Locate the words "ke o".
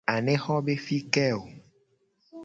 1.13-1.39